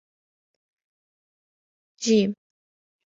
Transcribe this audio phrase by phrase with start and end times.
[1.99, 2.07] ج